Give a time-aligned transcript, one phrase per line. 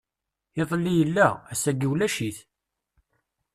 [0.61, 2.37] Iḍelli yella, ass-agi ulac-it!